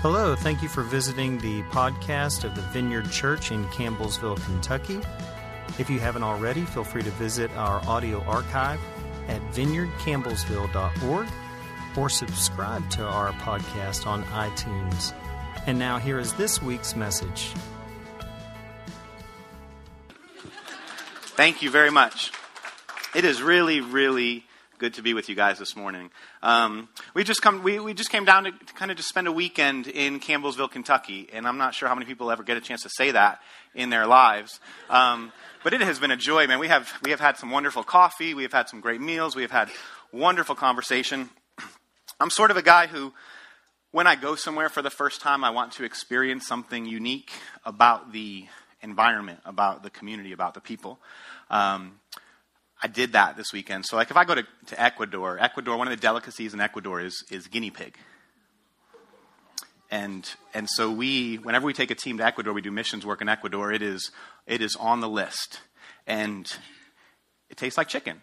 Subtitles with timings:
[0.00, 5.00] Hello, thank you for visiting the podcast of the Vineyard Church in Campbellsville, Kentucky.
[5.76, 8.78] If you haven't already, feel free to visit our audio archive
[9.26, 11.26] at vineyardcampbellsville.org
[11.96, 15.12] or subscribe to our podcast on iTunes.
[15.66, 17.52] And now, here is this week's message.
[21.34, 22.30] Thank you very much.
[23.16, 24.44] It is really, really
[24.78, 26.08] good to be with you guys this morning.
[26.40, 29.32] Um, we just come, we, we just came down to kind of just spend a
[29.32, 32.84] weekend in Campbellsville, Kentucky, and I'm not sure how many people ever get a chance
[32.84, 33.40] to say that
[33.74, 34.60] in their lives.
[34.88, 35.32] Um,
[35.64, 36.60] but it has been a joy, man.
[36.60, 39.42] We have we have had some wonderful coffee, we have had some great meals, we
[39.42, 39.68] have had
[40.12, 41.28] wonderful conversation.
[42.20, 43.12] I'm sort of a guy who,
[43.90, 47.32] when I go somewhere for the first time, I want to experience something unique
[47.64, 48.46] about the
[48.80, 51.00] environment, about the community, about the people.
[51.50, 51.98] Um,
[52.82, 53.86] I did that this weekend.
[53.86, 57.00] So, like, if I go to, to Ecuador, Ecuador, one of the delicacies in Ecuador
[57.00, 57.96] is, is guinea pig.
[59.90, 63.22] And, and so we, whenever we take a team to Ecuador, we do missions work
[63.22, 64.10] in Ecuador, it is,
[64.46, 65.60] it is on the list.
[66.06, 66.50] And
[67.50, 68.20] it tastes like chicken.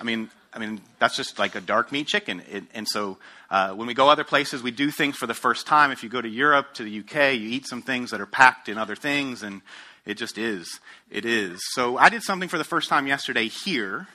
[0.00, 2.42] I mean, I mean, that's just like a dark meat chicken.
[2.50, 3.18] It, and so
[3.50, 5.90] uh, when we go other places, we do things for the first time.
[5.90, 8.68] If you go to Europe, to the UK, you eat some things that are packed
[8.68, 9.60] in other things, and
[10.06, 10.80] it just is.
[11.10, 11.60] It is.
[11.72, 14.06] So I did something for the first time yesterday here.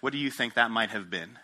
[0.00, 1.38] What do you think that might have been?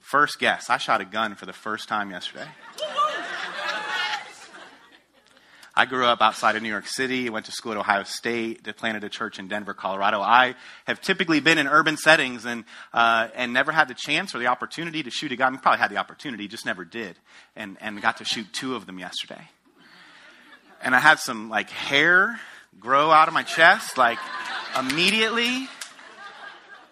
[0.00, 0.70] First guess.
[0.70, 2.48] I shot a gun for the first time yesterday.
[5.76, 9.04] I grew up outside of New York City, went to school at Ohio State, planted
[9.04, 10.20] a church in Denver, Colorado.
[10.20, 14.40] I have typically been in urban settings and, uh, and never had the chance or
[14.40, 15.54] the opportunity to shoot a gun.
[15.54, 17.16] I probably had the opportunity, just never did.
[17.54, 19.48] And, and got to shoot two of them yesterday.
[20.82, 22.38] And I had some like hair
[22.78, 24.18] grow out of my chest, like
[24.78, 25.68] immediately.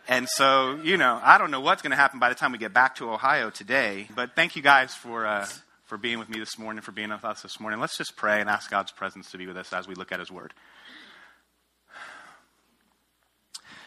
[0.09, 2.59] And so, you know, I don't know what's going to happen by the time we
[2.59, 4.09] get back to Ohio today.
[4.15, 5.47] But thank you guys for, uh,
[5.85, 7.81] for being with me this morning, for being with us this morning.
[7.81, 10.21] Let's just pray and ask God's presence to be with us as we look at
[10.21, 10.55] His Word.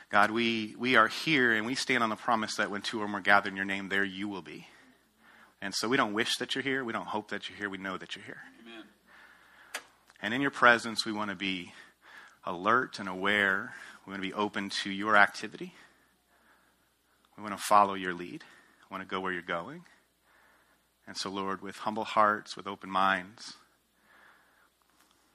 [0.09, 3.07] God, we, we are here and we stand on the promise that when two or
[3.07, 4.67] more gather in your name, there you will be.
[5.61, 6.83] And so we don't wish that you're here.
[6.83, 7.69] We don't hope that you're here.
[7.69, 8.41] We know that you're here.
[10.21, 11.71] And in your presence, we want to be
[12.45, 13.73] alert and aware.
[14.05, 15.73] We want to be open to your activity.
[17.37, 18.43] We want to follow your lead.
[18.89, 19.83] We want to go where you're going.
[21.07, 23.53] And so, Lord, with humble hearts, with open minds,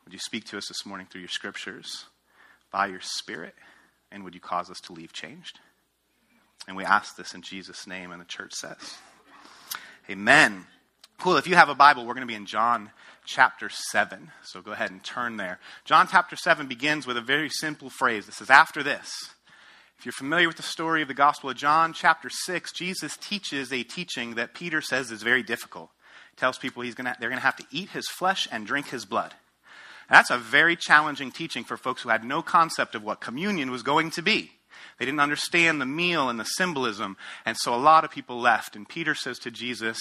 [0.05, 2.05] would you speak to us this morning through your scriptures,
[2.71, 3.55] by your Spirit,
[4.12, 5.59] and would you cause us to leave changed?
[6.69, 8.97] And we ask this in Jesus' name, and the church says,
[10.11, 10.66] Amen.
[11.25, 11.39] Cool.
[11.39, 12.91] If you have a Bible, we're going to be in John
[13.25, 14.31] chapter 7.
[14.43, 15.59] So go ahead and turn there.
[15.87, 18.29] John chapter 7 begins with a very simple phrase.
[18.29, 19.11] It says, After this.
[19.99, 23.73] If you're familiar with the story of the Gospel of John, chapter 6, Jesus teaches
[23.73, 25.89] a teaching that Peter says is very difficult.
[26.31, 28.89] He tells people he's gonna, they're going to have to eat his flesh and drink
[28.89, 29.33] his blood.
[30.11, 33.83] That's a very challenging teaching for folks who had no concept of what communion was
[33.83, 34.51] going to be.
[34.99, 38.77] They didn't understand the meal and the symbolism, and so a lot of people left.
[38.77, 39.99] And Peter says to Jesus,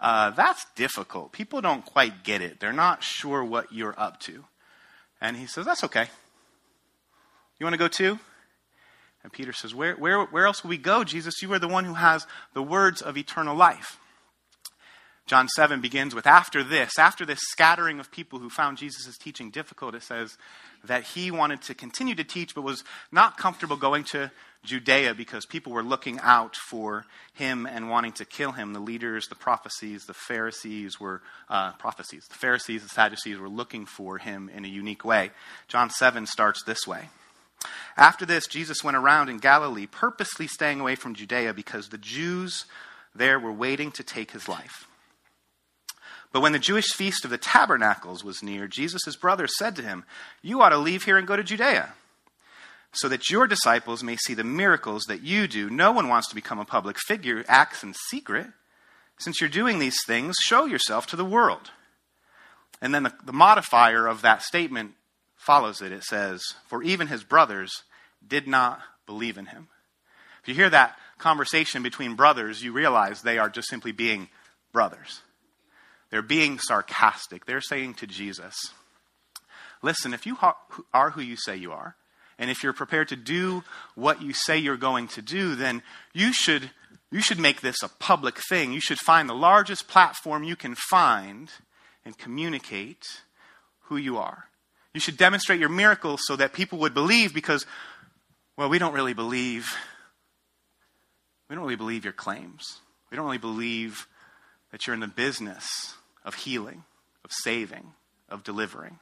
[0.00, 1.32] uh, That's difficult.
[1.32, 4.44] People don't quite get it, they're not sure what you're up to.
[5.20, 6.08] And he says, That's okay.
[7.58, 8.18] You want to go too?
[9.26, 11.42] And Peter says, where, where, where else will we go, Jesus?
[11.42, 13.98] You are the one who has the words of eternal life.
[15.26, 19.50] John 7 begins with after this, after this scattering of people who found Jesus' teaching
[19.50, 20.38] difficult, it says
[20.84, 24.30] that he wanted to continue to teach but was not comfortable going to
[24.64, 28.72] Judea because people were looking out for him and wanting to kill him.
[28.72, 32.26] The leaders, the prophecies, the Pharisees were uh, prophecies.
[32.28, 35.30] The Pharisees, the Sadducees were looking for him in a unique way.
[35.66, 37.08] John 7 starts this way.
[37.96, 42.66] After this, Jesus went around in Galilee, purposely staying away from Judea because the Jews
[43.14, 44.86] there were waiting to take his life.
[46.36, 50.04] But when the Jewish feast of the tabernacles was near, Jesus' brothers said to him,
[50.42, 51.94] You ought to leave here and go to Judea,
[52.92, 55.70] so that your disciples may see the miracles that you do.
[55.70, 58.48] No one wants to become a public figure, acts in secret.
[59.16, 61.70] Since you're doing these things, show yourself to the world.
[62.82, 64.92] And then the, the modifier of that statement
[65.38, 65.90] follows it.
[65.90, 67.84] It says, For even his brothers
[68.28, 69.68] did not believe in him.
[70.42, 74.28] If you hear that conversation between brothers, you realize they are just simply being
[74.70, 75.22] brothers.
[76.10, 77.46] They're being sarcastic.
[77.46, 78.54] They're saying to Jesus,
[79.82, 80.38] Listen, if you
[80.92, 81.96] are who you say you are,
[82.38, 83.64] and if you're prepared to do
[83.94, 85.82] what you say you're going to do, then
[86.12, 86.70] you should,
[87.10, 88.72] you should make this a public thing.
[88.72, 91.50] You should find the largest platform you can find
[92.04, 93.04] and communicate
[93.82, 94.44] who you are.
[94.92, 97.66] You should demonstrate your miracles so that people would believe because,
[98.56, 99.68] well, we don't really believe.
[101.48, 102.80] We don't really believe your claims.
[103.10, 104.06] We don't really believe
[104.72, 105.95] that you're in the business
[106.26, 106.84] of healing,
[107.24, 107.94] of saving,
[108.28, 108.98] of delivering.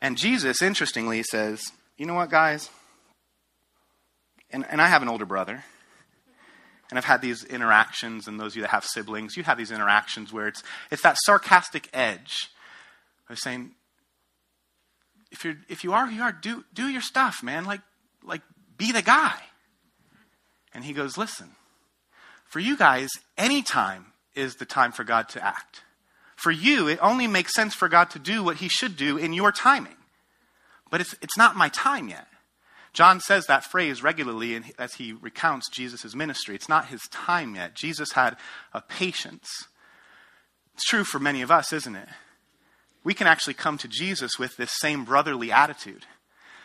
[0.00, 1.62] And Jesus, interestingly, says,
[1.96, 2.70] You know what, guys?
[4.50, 5.62] And, and I have an older brother.
[6.88, 9.72] And I've had these interactions, and those of you that have siblings, you have these
[9.72, 12.48] interactions where it's, it's that sarcastic edge
[13.28, 13.72] of saying,
[15.32, 17.64] if, you're, if you are who you are, do, do your stuff, man.
[17.64, 17.80] Like,
[18.22, 18.42] like,
[18.78, 19.34] be the guy.
[20.72, 21.50] And he goes, listen,
[22.44, 25.82] for you guys, any time is the time for God to act.
[26.36, 29.32] For you, it only makes sense for God to do what he should do in
[29.32, 29.96] your timing.
[30.90, 32.28] But it's, it's not my time yet.
[32.92, 36.54] John says that phrase regularly as he recounts Jesus' ministry.
[36.54, 37.74] It's not his time yet.
[37.74, 38.36] Jesus had
[38.72, 39.48] a patience.
[40.74, 42.08] It's true for many of us, isn't it?
[43.02, 46.06] We can actually come to Jesus with this same brotherly attitude.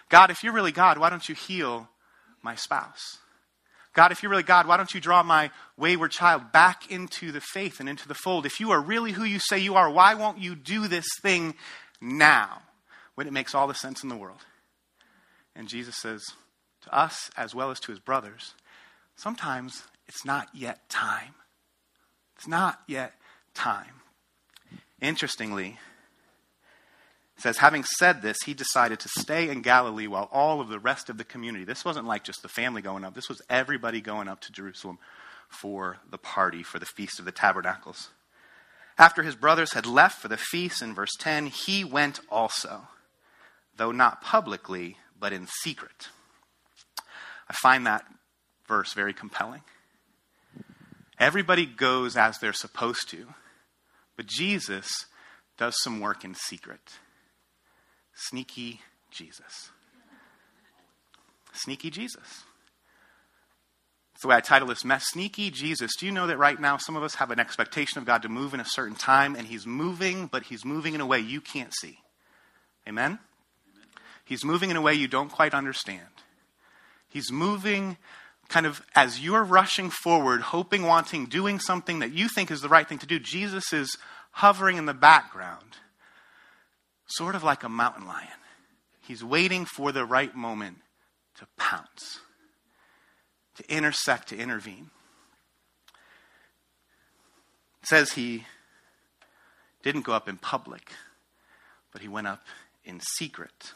[0.10, 1.90] God, if you're really God, why don't you heal
[2.42, 3.18] my spouse?
[3.94, 7.42] God, if you're really God, why don't you draw my wayward child back into the
[7.42, 8.46] faith and into the fold?
[8.46, 11.56] If you are really who you say you are, why won't you do this thing
[12.00, 12.62] now
[13.16, 14.40] when it makes all the sense in the world?
[15.56, 16.24] And Jesus says
[16.84, 18.54] to us, as well as to his brothers,
[19.18, 21.36] sometimes it's not yet time.
[22.38, 23.14] It's not yet
[23.54, 24.02] time.
[25.02, 25.78] Interestingly,
[27.42, 30.78] it says, having said this, he decided to stay in Galilee while all of the
[30.78, 34.00] rest of the community, this wasn't like just the family going up, this was everybody
[34.00, 35.00] going up to Jerusalem
[35.50, 38.10] for the party, for the Feast of the Tabernacles.
[38.96, 42.82] After his brothers had left for the feast, in verse 10, he went also,
[43.76, 46.10] though not publicly, but in secret.
[47.50, 48.06] I find that
[48.68, 49.64] verse very compelling.
[51.18, 53.34] Everybody goes as they're supposed to,
[54.16, 54.88] but Jesus
[55.58, 57.00] does some work in secret.
[58.30, 59.72] Sneaky Jesus.
[61.54, 62.44] Sneaky Jesus.
[64.14, 65.06] That's the way I title this mess.
[65.08, 65.92] Sneaky Jesus.
[66.00, 68.30] Do you know that right now some of us have an expectation of God to
[68.30, 71.42] move in a certain time, and He's moving, but He's moving in a way you
[71.42, 71.98] can't see?
[72.88, 73.20] Amen?
[74.24, 76.08] He's moving in a way you don't quite understand.
[77.10, 77.98] He's moving
[78.48, 82.70] kind of as you're rushing forward, hoping, wanting, doing something that you think is the
[82.70, 83.18] right thing to do.
[83.18, 83.98] Jesus is
[84.32, 85.78] hovering in the background,
[87.12, 88.28] sort of like a mountain lion.
[89.02, 90.78] He's waiting for the right moment
[91.40, 92.20] to pounce,
[93.56, 94.90] to intersect, to intervene.
[97.82, 98.46] It says he
[99.84, 100.92] didn't go up in public,
[101.92, 102.46] but he went up
[102.86, 103.74] in secret.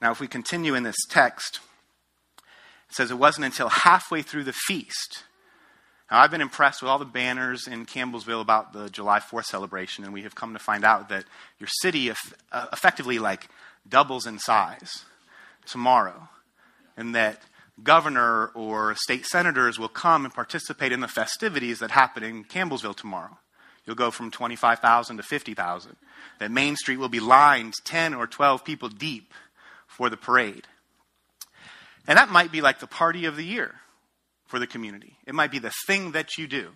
[0.00, 1.60] Now, if we continue in this text,
[2.88, 5.24] it says it wasn't until halfway through the feast.
[6.10, 10.04] Now, I've been impressed with all the banners in Campbellsville about the July 4th celebration,
[10.04, 11.24] and we have come to find out that
[11.58, 13.48] your city uh, effectively like
[13.86, 15.04] doubles in size
[15.66, 16.28] tomorrow,
[16.96, 17.42] and that
[17.82, 22.96] governor or state senators will come and participate in the festivities that happen in Campbellsville
[22.96, 23.38] tomorrow.
[23.84, 25.96] You'll go from 25,000 to 50,000.
[26.40, 29.32] That Main Street will be lined 10 or 12 people deep
[29.86, 30.66] for the parade.
[32.06, 33.74] And that might be like the party of the year
[34.48, 35.18] for the community.
[35.26, 36.70] It might be the thing that you do.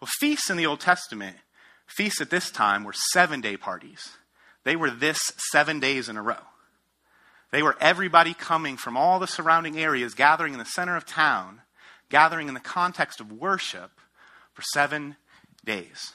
[0.00, 1.36] Well, feasts in the Old Testament,
[1.86, 4.10] feasts at this time were seven day parties.
[4.64, 5.20] They were this
[5.50, 6.36] seven days in a row.
[7.50, 11.62] They were everybody coming from all the surrounding areas, gathering in the center of town,
[12.10, 13.90] gathering in the context of worship
[14.52, 15.16] for seven
[15.64, 16.12] days.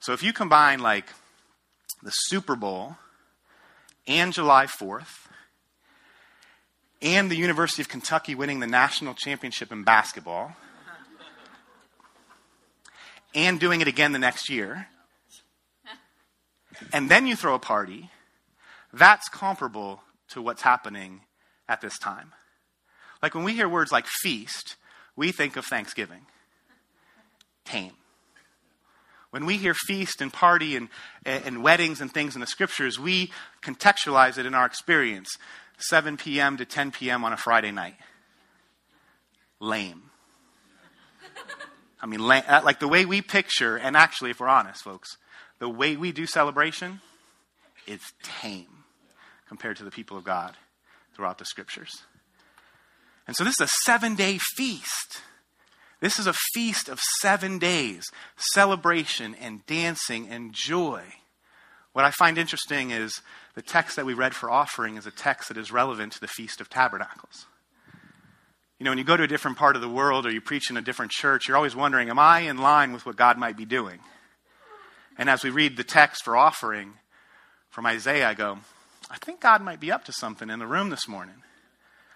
[0.00, 1.06] So if you combine like
[2.02, 2.96] the Super Bowl
[4.06, 5.28] and July 4th,
[7.02, 10.54] and the University of Kentucky winning the national championship in basketball,
[13.34, 14.86] and doing it again the next year,
[16.92, 18.10] and then you throw a party,
[18.92, 21.22] that's comparable to what's happening
[21.68, 22.32] at this time.
[23.22, 24.76] Like when we hear words like feast,
[25.16, 26.26] we think of Thanksgiving.
[27.64, 27.92] Tame.
[29.30, 30.88] When we hear feast and party and,
[31.24, 33.32] and weddings and things in the scriptures, we
[33.62, 35.38] contextualize it in our experience
[35.82, 36.56] 7 p.m.
[36.56, 37.24] to 10 p.m.
[37.24, 37.96] on a Friday night.
[39.60, 40.10] Lame.
[42.00, 45.16] I mean, uh, like the way we picture, and actually, if we're honest, folks,
[45.60, 47.00] the way we do celebration
[47.86, 48.84] is tame
[49.46, 50.56] compared to the people of God
[51.14, 51.92] throughout the scriptures.
[53.28, 55.22] And so, this is a seven day feast.
[56.00, 61.04] This is a feast of seven days, celebration and dancing and joy.
[61.92, 63.22] What I find interesting is
[63.54, 66.28] the text that we read for offering is a text that is relevant to the
[66.28, 67.46] Feast of Tabernacles.
[68.78, 70.70] You know, when you go to a different part of the world or you preach
[70.70, 73.56] in a different church, you're always wondering, am I in line with what God might
[73.56, 74.00] be doing?
[75.18, 76.94] And as we read the text for offering
[77.70, 78.58] from Isaiah, I go,
[79.10, 81.36] I think God might be up to something in the room this morning.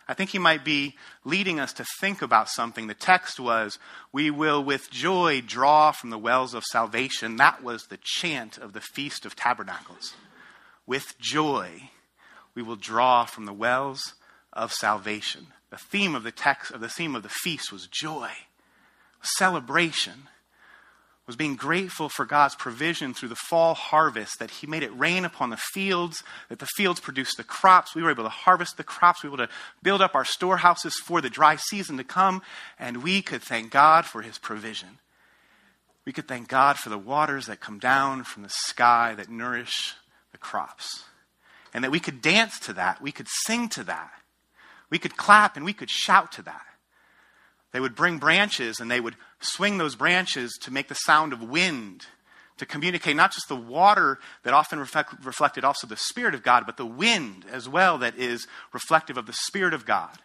[0.08, 2.86] I think he might be leading us to think about something.
[2.86, 3.78] The text was,
[4.12, 7.36] We will with joy draw from the wells of salvation.
[7.36, 10.14] That was the chant of the Feast of Tabernacles.
[10.86, 11.90] With joy,
[12.54, 14.14] we will draw from the wells
[14.52, 15.48] of salvation.
[15.70, 18.30] The theme of the text, of the theme of the feast was joy,
[19.22, 20.28] celebration
[21.26, 25.24] was being grateful for God's provision through the fall harvest, that He made it rain
[25.24, 27.94] upon the fields, that the fields produced the crops.
[27.94, 29.24] We were able to harvest the crops.
[29.24, 29.52] We were able to
[29.82, 32.42] build up our storehouses for the dry season to come,
[32.78, 35.00] and we could thank God for His provision.
[36.04, 39.94] We could thank God for the waters that come down from the sky that nourish
[40.36, 41.04] the crops.
[41.72, 43.00] And that we could dance to that.
[43.00, 44.10] We could sing to that.
[44.90, 46.66] We could clap and we could shout to that.
[47.72, 51.42] They would bring branches and they would swing those branches to make the sound of
[51.42, 52.06] wind,
[52.58, 56.64] to communicate not just the water that often reflect, reflected also the Spirit of God,
[56.66, 60.18] but the wind as well that is reflective of the Spirit of God.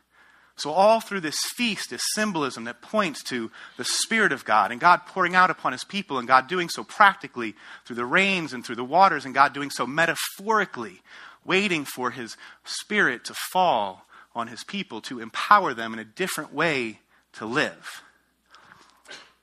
[0.62, 4.80] So, all through this feast is symbolism that points to the Spirit of God and
[4.80, 8.64] God pouring out upon His people, and God doing so practically through the rains and
[8.64, 11.02] through the waters, and God doing so metaphorically,
[11.44, 16.54] waiting for His Spirit to fall on His people to empower them in a different
[16.54, 17.00] way
[17.34, 18.04] to live.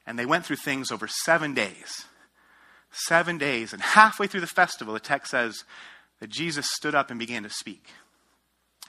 [0.07, 2.05] And they went through things over seven days.
[2.93, 3.73] Seven days.
[3.73, 5.65] And halfway through the festival, the text says
[6.21, 7.89] that Jesus stood up and began to speak.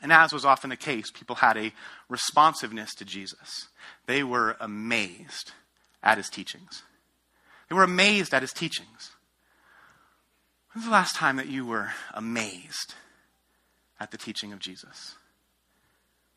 [0.01, 1.73] And as was often the case, people had a
[2.07, 3.67] responsiveness to Jesus.
[4.05, 5.51] They were amazed
[6.01, 6.83] at his teachings.
[7.67, 9.11] They were amazed at his teachings.
[10.73, 12.95] When's the last time that you were amazed
[13.99, 15.15] at the teaching of Jesus?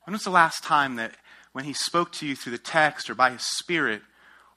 [0.04, 1.14] When was the last time that
[1.52, 4.02] when he spoke to you through the text or by his spirit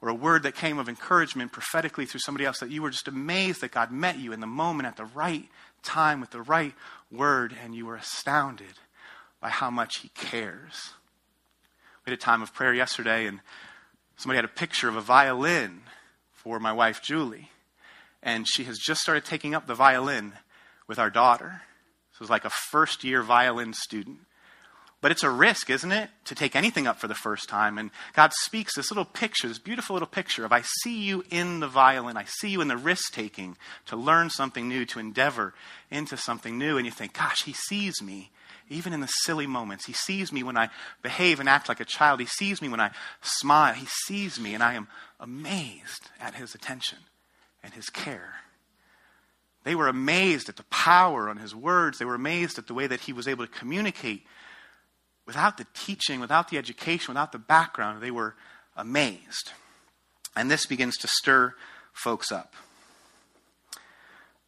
[0.02, 3.08] or a word that came of encouragement prophetically through somebody else that you were just
[3.08, 5.46] amazed that God met you in the moment at the right
[5.84, 6.74] time with the right
[7.12, 8.74] word and you were astounded
[9.46, 10.94] by how much he cares.
[12.04, 13.42] We had a time of prayer yesterday and
[14.18, 15.82] somebody had a picture of a violin
[16.32, 17.52] for my wife Julie
[18.24, 20.34] and she has just started taking up the violin
[20.88, 21.62] with our daughter.
[22.14, 24.22] So it's like a first year violin student.
[25.02, 27.78] But it's a risk, isn't it, to take anything up for the first time?
[27.78, 31.60] And God speaks this little picture, this beautiful little picture of I see you in
[31.60, 32.18] the violin.
[32.18, 35.54] I see you in the risk taking to learn something new, to endeavor
[35.92, 36.78] into something new.
[36.78, 38.32] And you think, gosh, he sees me
[38.70, 39.86] even in the silly moments.
[39.86, 40.70] He sees me when I
[41.04, 42.20] behave and act like a child.
[42.20, 43.74] He sees me when I smile.
[43.74, 44.88] He sees me, and I am
[45.20, 47.00] amazed at his attention
[47.64, 48.36] and his care.
[49.64, 51.98] They were amazed at the power on his words.
[51.98, 54.24] They were amazed at the way that he was able to communicate
[55.26, 58.36] without the teaching, without the education, without the background, they were
[58.76, 59.52] amazed.
[60.36, 61.56] And this begins to stir
[61.94, 62.54] folks up.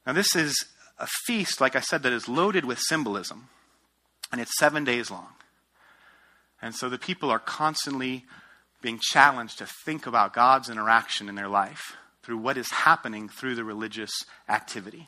[0.05, 0.65] Now, this is
[0.99, 3.49] a feast, like I said, that is loaded with symbolism,
[4.31, 5.27] and it's seven days long.
[6.61, 8.25] And so the people are constantly
[8.81, 13.55] being challenged to think about God's interaction in their life through what is happening through
[13.55, 14.11] the religious
[14.49, 15.07] activity.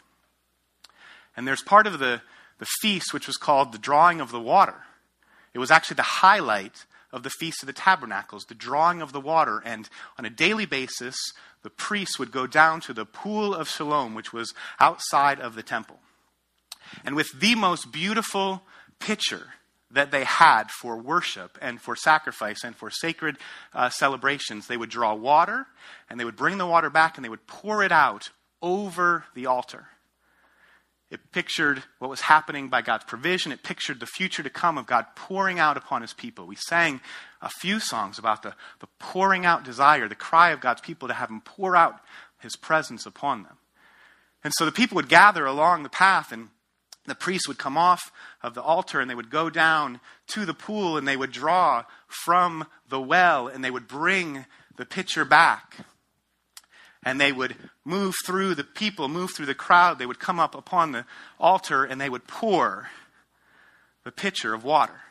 [1.35, 2.21] And there's part of the,
[2.59, 4.75] the feast which was called the drawing of the water.
[5.53, 9.21] It was actually the highlight of the Feast of the Tabernacles, the drawing of the
[9.21, 9.61] water.
[9.65, 11.15] And on a daily basis,
[11.63, 15.63] the priests would go down to the pool of Siloam, which was outside of the
[15.63, 15.99] temple.
[17.03, 18.63] And with the most beautiful
[18.99, 19.53] picture
[19.91, 23.37] that they had for worship and for sacrifice and for sacred
[23.73, 25.65] uh, celebrations, they would draw water
[26.09, 28.29] and they would bring the water back and they would pour it out
[28.61, 29.87] over the altar.
[31.11, 33.51] It pictured what was happening by God's provision.
[33.51, 36.45] It pictured the future to come of God pouring out upon his people.
[36.45, 37.01] We sang
[37.41, 41.15] a few songs about the, the pouring out desire, the cry of God's people to
[41.15, 41.99] have him pour out
[42.39, 43.57] his presence upon them.
[44.43, 46.49] And so the people would gather along the path, and
[47.09, 48.11] the priests would come off
[48.41, 51.83] of the altar and they would go down to the pool and they would draw
[52.07, 54.45] from the well and they would bring
[54.77, 55.77] the pitcher back
[57.03, 59.99] and they would move through the people, move through the crowd.
[59.99, 61.05] They would come up upon the
[61.39, 62.89] altar and they would pour
[64.03, 65.01] the pitcher of water.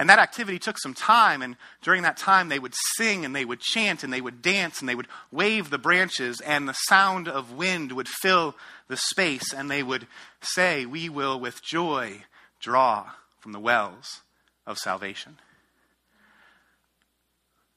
[0.00, 3.44] And that activity took some time, and during that time, they would sing and they
[3.44, 7.28] would chant and they would dance and they would wave the branches, and the sound
[7.28, 8.56] of wind would fill
[8.88, 10.06] the space, and they would
[10.40, 12.24] say, We will with joy
[12.60, 14.22] draw from the wells
[14.66, 15.36] of salvation.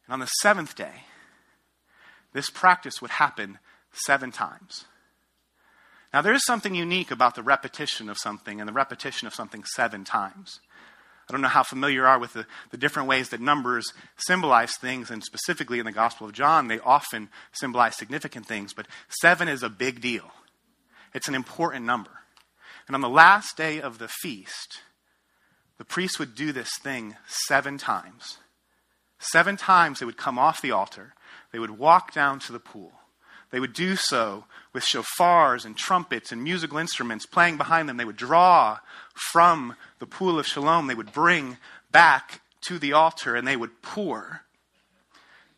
[0.06, 1.04] And on the seventh day,
[2.34, 3.60] this practice would happen
[3.92, 4.86] seven times.
[6.14, 9.64] Now, there is something unique about the repetition of something and the repetition of something
[9.64, 10.60] seven times.
[11.28, 14.76] I don't know how familiar you are with the, the different ways that numbers symbolize
[14.76, 18.88] things, and specifically in the Gospel of John, they often symbolize significant things, but
[19.22, 20.32] seven is a big deal.
[21.14, 22.12] It's an important number.
[22.88, 24.82] And on the last day of the feast,
[25.78, 27.16] the priests would do this thing
[27.48, 28.38] seven times.
[29.20, 31.14] Seven times they would come off the altar,
[31.54, 32.92] they would walk down to the pool.
[33.52, 37.98] They would do so with shofars and trumpets and musical instruments playing behind them.
[37.98, 38.80] They would draw
[39.32, 40.88] from the pool of Siloam.
[40.88, 41.58] They would bring
[41.92, 44.42] back to the altar and they would pour.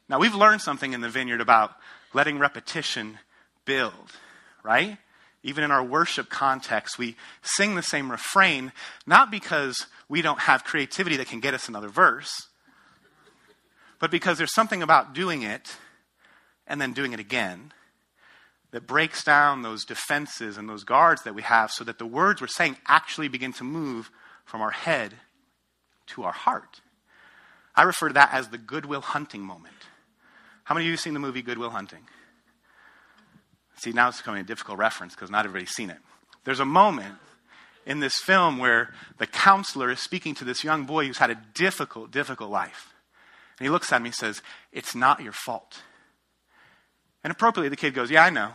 [0.09, 1.77] Now, we've learned something in the vineyard about
[2.13, 3.19] letting repetition
[3.63, 4.11] build,
[4.63, 4.97] right?
[5.43, 8.73] Even in our worship context, we sing the same refrain,
[9.07, 12.47] not because we don't have creativity that can get us another verse,
[13.99, 15.77] but because there's something about doing it
[16.67, 17.71] and then doing it again
[18.71, 22.41] that breaks down those defenses and those guards that we have so that the words
[22.41, 24.11] we're saying actually begin to move
[24.43, 25.13] from our head
[26.07, 26.81] to our heart.
[27.75, 29.75] I refer to that as the goodwill hunting moment.
[30.65, 32.07] How many of you have seen the movie Good Will Hunting?
[33.77, 35.99] See, now it's becoming a difficult reference because not everybody's seen it.
[36.43, 37.15] There's a moment
[37.85, 41.41] in this film where the counselor is speaking to this young boy who's had a
[41.53, 42.93] difficult, difficult life.
[43.59, 44.41] And he looks at me and says,
[44.71, 45.81] It's not your fault.
[47.25, 48.51] And appropriately, the kid goes, Yeah, I know.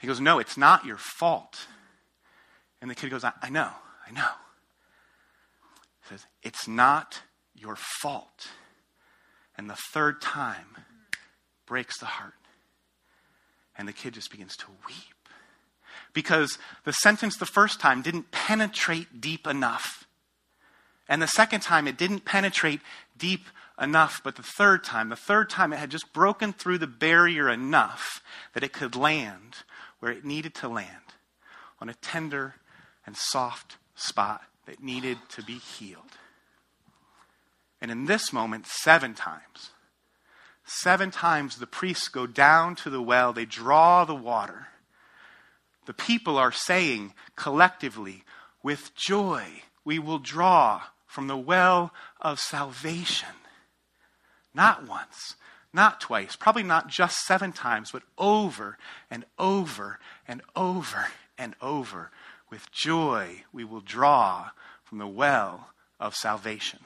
[0.00, 1.68] He goes, No, it's not your fault.
[2.80, 3.70] And the kid goes, I, I know,
[4.04, 4.26] I know.
[6.02, 7.22] He says, It's not
[7.54, 8.48] your fault.
[9.56, 10.66] And the third time
[11.64, 12.34] breaks the heart.
[13.78, 15.28] And the kid just begins to weep.
[16.12, 20.08] Because the sentence the first time didn't penetrate deep enough.
[21.08, 22.80] And the second time it didn't penetrate
[23.16, 23.44] deep
[23.80, 27.48] enough, but the third time, the third time it had just broken through the barrier
[27.48, 28.22] enough
[28.54, 29.58] that it could land
[30.00, 30.88] where it needed to land
[31.80, 32.56] on a tender
[33.06, 36.18] and soft spot that needed to be healed.
[37.80, 39.70] And in this moment, seven times,
[40.64, 44.68] seven times the priests go down to the well, they draw the water.
[45.86, 48.22] The people are saying collectively,
[48.62, 49.44] with joy,
[49.84, 53.28] we will draw from the well of salvation.
[54.54, 55.36] Not once,
[55.72, 58.76] not twice, probably not just seven times, but over
[59.10, 59.98] and over
[60.28, 61.06] and over
[61.38, 62.10] and over.
[62.50, 64.50] With joy, we will draw
[64.84, 66.80] from the well of salvation.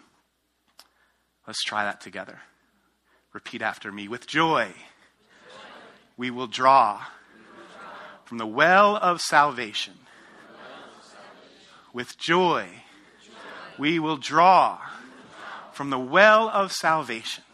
[1.46, 2.40] Let's try that together.
[3.32, 4.06] Repeat after me.
[4.08, 4.68] With joy,
[6.16, 7.02] we will draw
[8.24, 9.94] from the well of salvation.
[11.92, 12.68] With joy,
[13.78, 14.78] we will draw
[15.72, 17.44] from the well of salvation.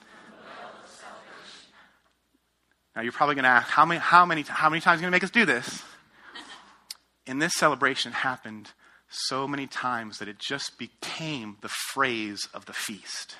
[2.94, 5.02] Now you're probably going to ask, how many, how many, how many times are you
[5.02, 5.82] going to make us do this?
[7.24, 8.72] And this celebration happened
[9.08, 13.36] so many times that it just became the phrase of the feast.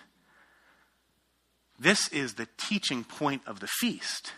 [1.81, 4.35] This is the teaching point of the feast.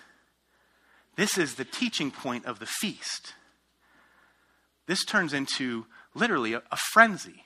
[1.16, 3.34] This is the teaching point of the feast.
[4.86, 7.44] This turns into literally a, a, frenzy.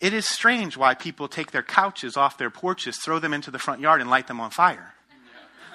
[0.00, 3.58] It is strange why people take their couches off their porches, throw them into the
[3.58, 4.94] front yard, and light them on fire.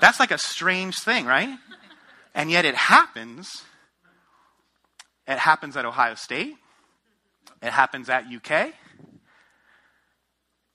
[0.04, 1.58] That's like a strange thing, right?
[2.36, 3.63] And yet it happens.
[5.26, 6.56] It happens at Ohio State.
[7.62, 8.74] It happens at UK.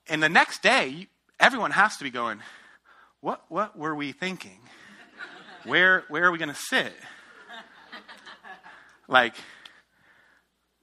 [0.09, 2.41] And the next day, everyone has to be going,
[3.21, 4.61] what, what were we thinking?
[5.65, 6.95] Where, where are we going to sit?
[9.09, 9.35] Like,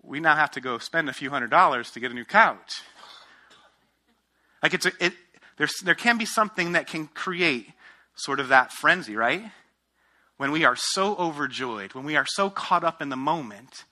[0.03, 2.83] we now have to go spend a few hundred dollars to get a new couch.
[4.61, 5.13] Like, it's a, it,
[5.57, 7.69] there's, there can be something that can create
[8.15, 9.51] sort of that frenzy, right?
[10.37, 13.85] When we are so overjoyed, when we are so caught up in the moment,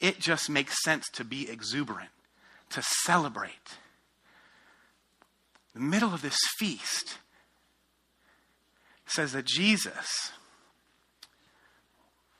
[0.00, 2.10] it just makes sense to be exuberant,
[2.70, 3.78] to celebrate
[5.74, 7.18] the middle of this feast
[9.06, 10.32] says that Jesus,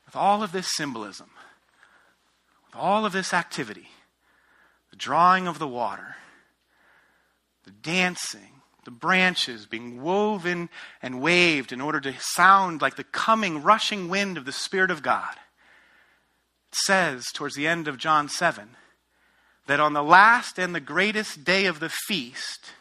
[0.07, 1.31] with all of this symbolism,
[2.67, 3.89] with all of this activity,
[4.91, 6.17] the drawing of the water,
[7.65, 10.69] the dancing, the branches being woven
[11.01, 15.03] and waved in order to sound like the coming, rushing wind of the Spirit of
[15.03, 15.35] God,
[16.71, 18.71] it says towards the end of John 7
[19.67, 22.73] that on the last and the greatest day of the feast,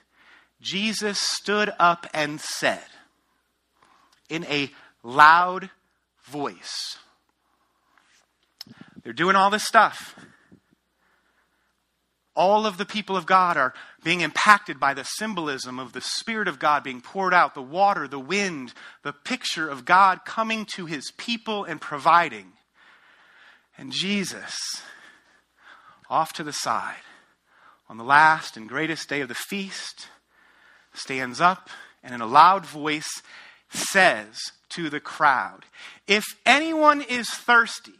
[0.59, 2.83] Jesus stood up and said
[4.29, 4.71] in a
[5.03, 5.69] loud
[6.25, 6.97] voice,
[9.03, 10.15] They're doing all this stuff.
[12.33, 16.47] All of the people of God are being impacted by the symbolism of the Spirit
[16.47, 20.85] of God being poured out, the water, the wind, the picture of God coming to
[20.85, 22.53] his people and providing.
[23.77, 24.55] And Jesus,
[26.09, 27.03] off to the side,
[27.89, 30.07] on the last and greatest day of the feast,
[30.93, 31.69] stands up
[32.03, 33.21] and in a loud voice
[33.69, 34.37] says
[34.69, 35.65] to the crowd,
[36.07, 37.93] If anyone is thirsty,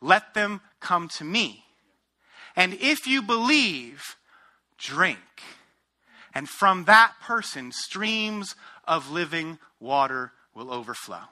[0.00, 1.64] let them come to me
[2.56, 4.16] And if you believe,
[4.78, 5.18] drink.
[6.34, 8.54] And from that person, streams
[8.86, 11.22] of living water will overflow.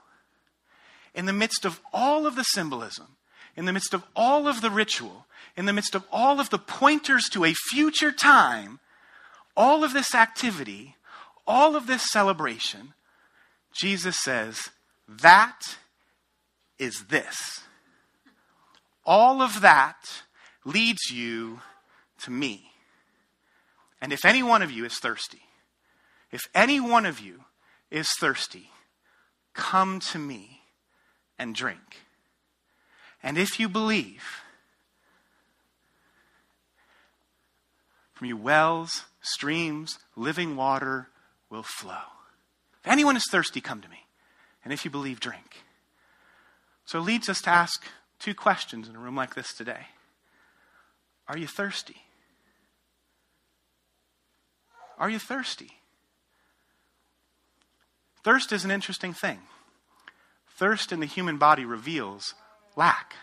[1.13, 3.17] In the midst of all of the symbolism,
[3.55, 6.57] in the midst of all of the ritual, in the midst of all of the
[6.57, 8.79] pointers to a future time,
[9.55, 10.95] all of this activity,
[11.45, 12.93] all of this celebration,
[13.73, 14.69] Jesus says,
[15.07, 15.77] that
[16.79, 17.61] is this.
[19.05, 20.23] All of that
[20.65, 21.59] leads you
[22.23, 22.72] to me.
[24.03, 25.43] And if any one of you is thirsty,
[26.29, 27.45] if any one of you
[27.89, 28.69] is thirsty,
[29.53, 30.59] come to me
[31.39, 32.01] and drink.
[33.23, 34.21] And if you believe,
[38.11, 41.07] from you wells, streams, living water
[41.49, 42.11] will flow.
[42.83, 44.05] If anyone is thirsty, come to me.
[44.65, 45.63] And if you believe, drink.
[46.83, 47.85] So it leads us to ask
[48.19, 49.87] two questions in a room like this today
[51.29, 52.01] Are you thirsty?
[54.97, 55.71] Are you thirsty?
[58.23, 59.39] Thirst is an interesting thing.
[60.55, 62.35] Thirst in the human body reveals
[62.75, 63.15] lack.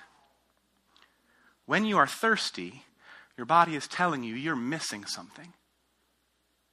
[1.64, 2.84] When you are thirsty,
[3.36, 5.52] your body is telling you you're missing something.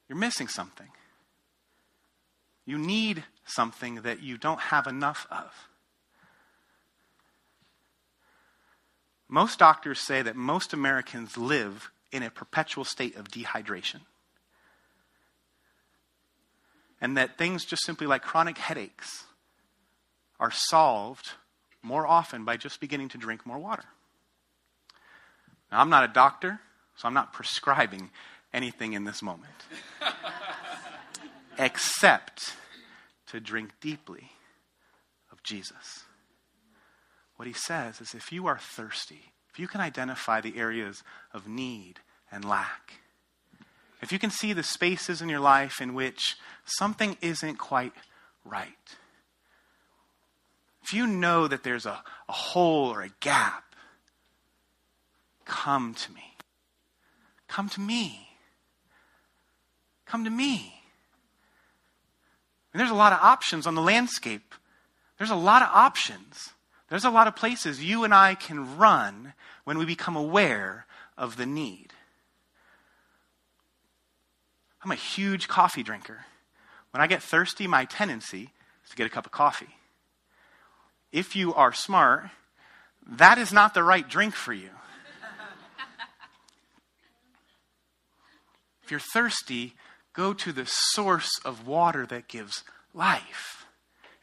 [0.09, 0.87] You're missing something.
[2.65, 5.69] You need something that you don't have enough of.
[9.29, 14.01] Most doctors say that most Americans live in a perpetual state of dehydration.
[16.99, 19.25] And that things just simply like chronic headaches
[20.39, 21.31] are solved
[21.81, 23.83] more often by just beginning to drink more water.
[25.71, 26.59] Now, I'm not a doctor,
[26.95, 28.09] so I'm not prescribing
[28.53, 29.65] anything in this moment,
[31.57, 32.55] except
[33.27, 34.31] to drink deeply
[35.31, 36.03] of Jesus.
[37.35, 41.47] What he says is if you are thirsty, if you can identify the areas of
[41.47, 41.99] need
[42.31, 42.93] and lack,
[44.01, 47.93] if you can see the spaces in your life in which something isn't quite
[48.45, 48.71] right,
[50.83, 53.75] if you know that there's a, a hole or a gap,
[55.45, 56.35] come to me.
[57.47, 58.29] Come to me.
[60.05, 60.81] Come to me.
[62.73, 64.53] And there's a lot of options on the landscape.
[65.17, 66.51] There's a lot of options.
[66.89, 69.33] There's a lot of places you and I can run
[69.63, 70.85] when we become aware
[71.17, 71.93] of the need.
[74.83, 76.25] I'm a huge coffee drinker.
[76.91, 78.51] When I get thirsty, my tendency
[78.83, 79.75] is to get a cup of coffee.
[81.11, 82.29] If you are smart,
[83.05, 84.69] that is not the right drink for you.
[88.83, 89.73] if you're thirsty,
[90.13, 92.63] go to the source of water that gives
[92.93, 93.65] life.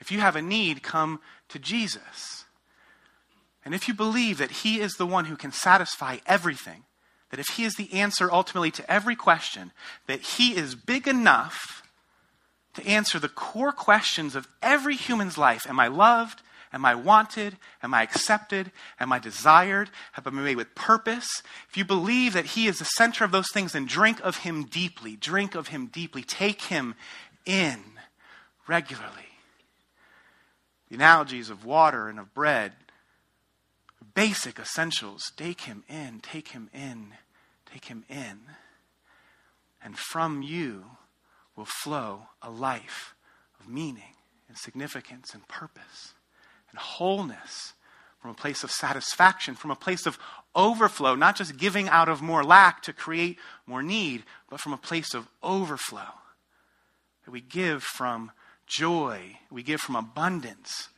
[0.01, 2.45] If you have a need, come to Jesus.
[3.65, 6.85] And if you believe that He is the one who can satisfy everything,
[7.35, 9.73] that if He is the answer ultimately to every question,
[10.07, 11.83] that He is big enough
[12.75, 16.43] to answer the core questions of every human's life Am I loved?
[16.73, 17.57] Am I wanted?
[17.83, 18.71] Am I accepted?
[19.01, 19.91] Am I desired?
[20.13, 21.27] Have I been made with purpose?
[21.69, 24.67] If you believe that He is the center of those things, then drink of Him
[24.67, 25.17] deeply.
[25.17, 26.23] Drink of Him deeply.
[26.23, 26.95] Take Him
[27.45, 27.81] in
[28.69, 29.11] regularly.
[30.89, 32.75] The analogies of water and of bread
[34.15, 35.33] basic essentials.
[35.37, 37.15] Take him in, take him in,
[37.75, 38.41] take him in.
[39.83, 40.85] And from you
[41.57, 43.15] will flow a life
[43.61, 44.15] of meaning
[44.49, 46.15] and significance and purpose
[46.71, 47.75] and wholeness
[48.21, 50.19] from a place of satisfaction, from a place of
[50.55, 54.79] overflow, not just giving out of more lack to create more need, but from a
[54.79, 56.09] place of overflow.
[57.25, 58.33] That we give from
[58.67, 60.89] joy, we give from abundance,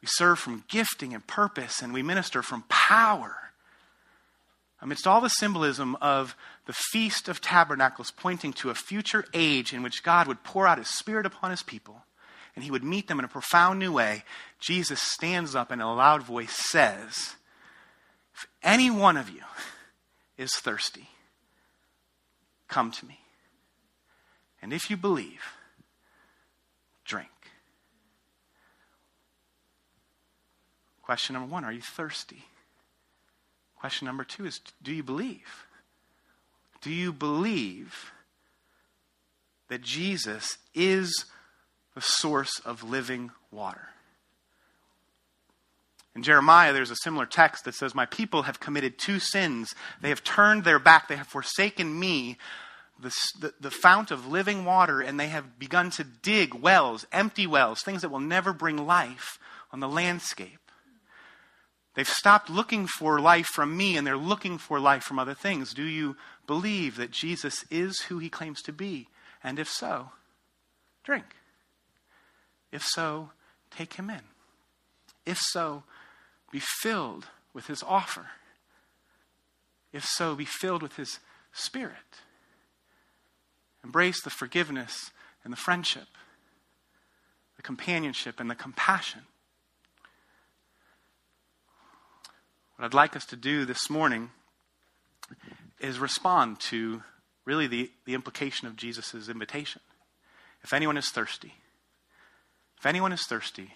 [0.00, 3.47] we serve from gifting and purpose, and we minister from power.
[4.80, 6.36] Amidst all the symbolism of
[6.66, 10.78] the Feast of Tabernacles pointing to a future age in which God would pour out
[10.78, 12.04] his Spirit upon his people
[12.54, 14.24] and he would meet them in a profound new way,
[14.58, 17.36] Jesus stands up and in a loud voice says,
[18.34, 19.42] If any one of you
[20.36, 21.08] is thirsty,
[22.66, 23.20] come to me.
[24.60, 25.42] And if you believe,
[27.04, 27.28] drink.
[31.02, 32.44] Question number one Are you thirsty?
[33.78, 35.66] Question number two is Do you believe?
[36.80, 38.12] Do you believe
[39.68, 41.26] that Jesus is
[41.94, 43.88] the source of living water?
[46.14, 49.74] In Jeremiah, there's a similar text that says, My people have committed two sins.
[50.00, 51.06] They have turned their back.
[51.06, 52.38] They have forsaken me,
[53.00, 57.46] the, the, the, fount of living water, and they have begun to dig wells, empty
[57.46, 59.38] wells, things that will never bring life
[59.70, 60.58] on the landscape.
[61.98, 65.74] They've stopped looking for life from me and they're looking for life from other things.
[65.74, 69.08] Do you believe that Jesus is who he claims to be?
[69.42, 70.12] And if so,
[71.02, 71.24] drink.
[72.70, 73.30] If so,
[73.72, 74.20] take him in.
[75.26, 75.82] If so,
[76.52, 78.26] be filled with his offer.
[79.92, 81.18] If so, be filled with his
[81.52, 82.22] spirit.
[83.82, 85.10] Embrace the forgiveness
[85.42, 86.06] and the friendship,
[87.56, 89.22] the companionship and the compassion.
[92.78, 94.30] What I'd like us to do this morning
[95.80, 97.02] is respond to
[97.44, 99.80] really the, the implication of Jesus' invitation.
[100.62, 101.54] If anyone is thirsty,
[102.78, 103.74] if anyone is thirsty,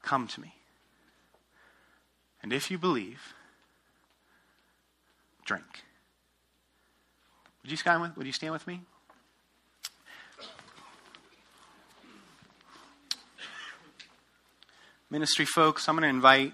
[0.00, 0.54] come to me.
[2.40, 3.34] And if you believe,
[5.44, 5.82] drink.
[7.64, 8.82] Would you stand with, would you stand with me?
[15.10, 16.52] Ministry folks, I'm going to invite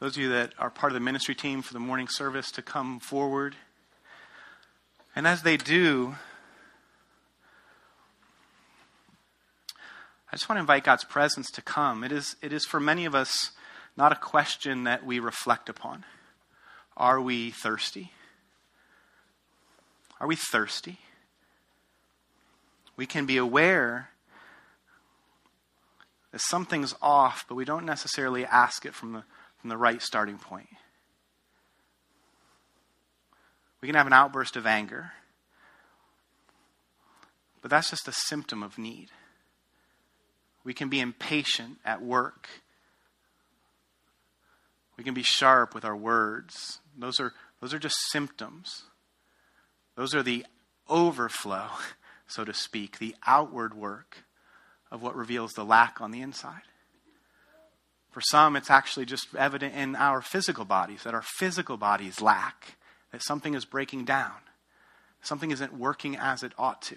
[0.00, 2.62] those of you that are part of the ministry team for the morning service to
[2.62, 3.56] come forward.
[5.16, 6.14] And as they do,
[10.30, 12.04] I just want to invite God's presence to come.
[12.04, 13.50] It is, it is for many of us
[13.96, 16.04] not a question that we reflect upon.
[16.96, 18.12] Are we thirsty?
[20.20, 20.98] Are we thirsty?
[22.96, 24.10] We can be aware
[26.30, 29.24] that something's off, but we don't necessarily ask it from the,
[29.60, 30.68] from the right starting point.
[33.80, 35.12] We can have an outburst of anger,
[37.62, 39.10] but that's just a symptom of need.
[40.64, 42.48] We can be impatient at work.
[44.96, 46.80] We can be sharp with our words.
[46.96, 48.82] Those are, those are just symptoms.
[49.94, 50.44] Those are the
[50.88, 51.68] overflow,
[52.26, 54.24] so to speak, the outward work
[54.90, 56.62] of what reveals the lack on the inside.
[58.18, 62.74] For some, it's actually just evident in our physical bodies, that our physical bodies lack,
[63.12, 64.32] that something is breaking down,
[65.22, 66.96] something isn't working as it ought to.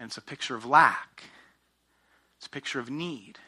[0.00, 1.24] And it's a picture of lack,
[2.38, 3.38] it's a picture of need.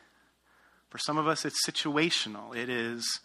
[0.90, 2.54] For some of us, it's situational.
[2.54, 3.20] It is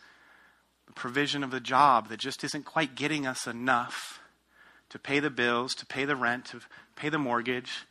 [0.87, 4.21] the provision of the job that just isn't quite getting us enough
[4.91, 6.61] to pay the bills, to pay the rent, to
[6.95, 7.85] pay the mortgage,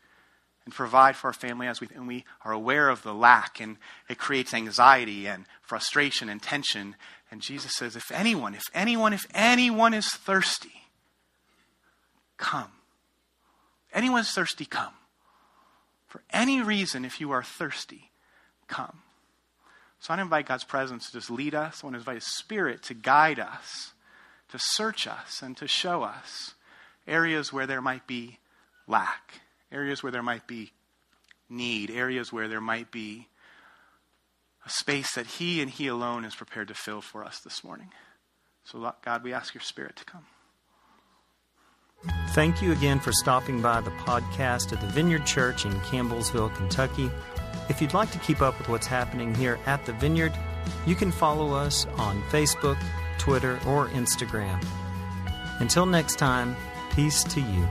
[0.65, 3.77] and provide for our family as we and we are aware of the lack and
[4.09, 6.97] it creates anxiety and frustration and tension.
[7.31, 10.83] And Jesus says if anyone if anyone if anyone is thirsty
[12.37, 12.73] come.
[13.93, 14.95] Anyone is thirsty come.
[16.07, 18.11] For any reason if you are thirsty
[18.69, 19.01] come.
[20.01, 21.83] So I invite God's presence to just lead us.
[21.83, 23.93] I want to invite his spirit to guide us
[24.53, 26.55] to search us and to show us
[27.07, 28.39] areas where there might be
[28.87, 29.41] lack
[29.73, 30.73] areas where there might be
[31.49, 33.29] need, areas where there might be
[34.65, 37.91] a space that He and He alone is prepared to fill for us this morning.
[38.65, 40.27] So, God, we ask your Spirit to come.
[42.31, 47.11] Thank you again for stopping by the podcast at the Vineyard Church in Campbellsville, Kentucky.
[47.69, 50.33] If you'd like to keep up with what's happening here at the Vineyard,
[50.87, 52.83] you can follow us on Facebook,
[53.19, 54.65] Twitter, or Instagram.
[55.61, 56.57] Until next time,
[56.95, 57.69] peace to you.